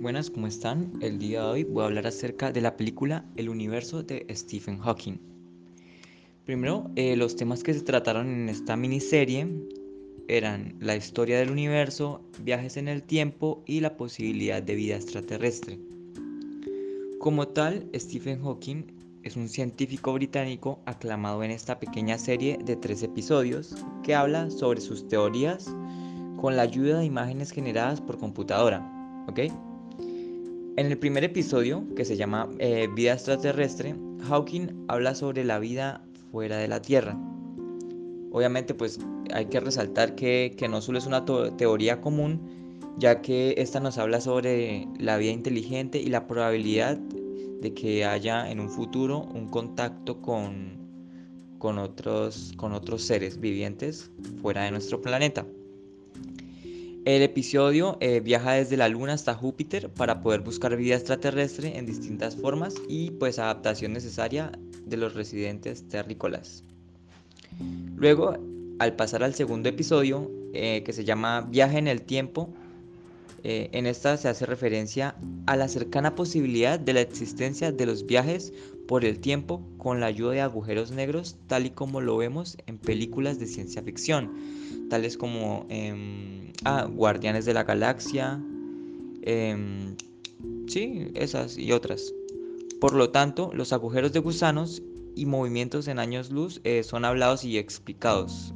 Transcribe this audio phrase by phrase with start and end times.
[0.00, 0.94] buenas, ¿cómo están?
[1.02, 4.78] El día de hoy voy a hablar acerca de la película El universo de Stephen
[4.78, 5.18] Hawking.
[6.46, 9.46] Primero, eh, los temas que se trataron en esta miniserie
[10.26, 15.78] eran la historia del universo, viajes en el tiempo y la posibilidad de vida extraterrestre.
[17.18, 18.84] Como tal, Stephen Hawking
[19.22, 24.80] es un científico británico aclamado en esta pequeña serie de tres episodios que habla sobre
[24.80, 25.66] sus teorías
[26.40, 28.96] con la ayuda de imágenes generadas por computadora.
[29.28, 29.69] ¿ok?
[30.80, 36.02] En el primer episodio, que se llama eh, Vida extraterrestre, Hawking habla sobre la vida
[36.32, 37.20] fuera de la Tierra.
[38.32, 38.98] Obviamente, pues
[39.34, 43.98] hay que resaltar que, que no solo es una teoría común, ya que esta nos
[43.98, 49.48] habla sobre la vida inteligente y la probabilidad de que haya en un futuro un
[49.48, 50.78] contacto con,
[51.58, 55.44] con, otros, con otros seres vivientes fuera de nuestro planeta.
[57.06, 61.86] El episodio eh, viaja desde la Luna hasta Júpiter para poder buscar vida extraterrestre en
[61.86, 64.52] distintas formas y pues adaptación necesaria
[64.84, 66.62] de los residentes terrícolas.
[67.96, 68.36] Luego,
[68.78, 72.52] al pasar al segundo episodio, eh, que se llama Viaje en el Tiempo,
[73.42, 75.14] eh, en esta se hace referencia
[75.46, 78.52] a la cercana posibilidad de la existencia de los viajes
[78.86, 82.76] por el tiempo con la ayuda de agujeros negros, tal y como lo vemos en
[82.78, 84.32] películas de ciencia ficción,
[84.90, 88.40] tales como em, ah, Guardianes de la Galaxia,
[89.22, 89.96] em,
[90.66, 92.12] sí, esas y otras.
[92.80, 94.82] Por lo tanto, los agujeros de gusanos
[95.14, 98.52] y movimientos en años luz eh, son hablados y explicados.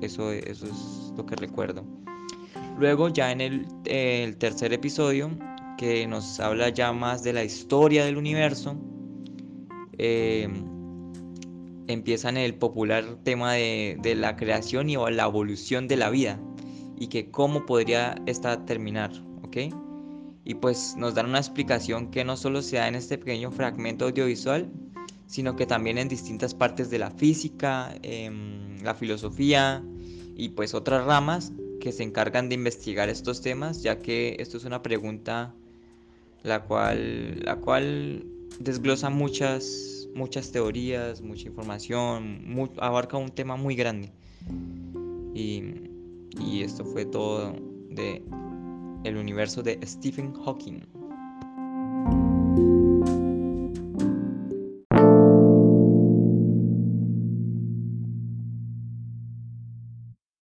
[0.00, 1.84] Eso, eso es lo que recuerdo.
[2.78, 5.30] Luego ya en el, tercer episodio,
[5.76, 8.76] que nos habla ya más de la historia del universo,
[9.98, 10.48] eh,
[11.88, 16.40] empiezan el popular tema de, la creación y la evolución de la vida
[16.98, 19.10] y que cómo podría esta terminar,
[19.42, 19.74] ¿ok?
[20.44, 24.06] Y pues nos dan una explicación que no solo se da en este pequeño fragmento
[24.06, 24.70] audiovisual,
[25.26, 29.82] sino que también en distintas partes de la física, em, la filosofía
[30.34, 34.64] y pues otras ramas que se encargan de investigar estos temas, ya que esto es
[34.64, 35.54] una pregunta
[36.42, 38.24] la cual, la cual
[38.58, 44.12] desglosa muchas, muchas teorías, mucha información, abarca un tema muy grande.
[45.34, 45.62] Y,
[46.38, 47.54] y esto fue todo
[47.90, 48.22] de
[49.04, 50.99] el universo de Stephen Hawking.